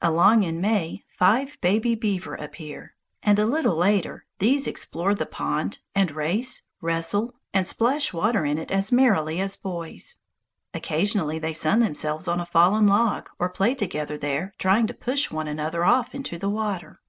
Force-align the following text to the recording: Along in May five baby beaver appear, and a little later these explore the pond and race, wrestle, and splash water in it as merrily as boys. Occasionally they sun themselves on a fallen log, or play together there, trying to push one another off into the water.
Along 0.00 0.44
in 0.44 0.60
May 0.60 1.02
five 1.08 1.60
baby 1.60 1.96
beaver 1.96 2.36
appear, 2.36 2.94
and 3.24 3.40
a 3.40 3.44
little 3.44 3.74
later 3.74 4.24
these 4.38 4.68
explore 4.68 5.16
the 5.16 5.26
pond 5.26 5.80
and 5.96 6.12
race, 6.12 6.62
wrestle, 6.80 7.34
and 7.52 7.66
splash 7.66 8.12
water 8.12 8.44
in 8.44 8.56
it 8.56 8.70
as 8.70 8.92
merrily 8.92 9.40
as 9.40 9.56
boys. 9.56 10.20
Occasionally 10.72 11.40
they 11.40 11.54
sun 11.54 11.80
themselves 11.80 12.28
on 12.28 12.38
a 12.38 12.46
fallen 12.46 12.86
log, 12.86 13.28
or 13.36 13.48
play 13.48 13.74
together 13.74 14.16
there, 14.16 14.54
trying 14.58 14.86
to 14.86 14.94
push 14.94 15.32
one 15.32 15.48
another 15.48 15.84
off 15.84 16.14
into 16.14 16.38
the 16.38 16.48
water. 16.48 17.00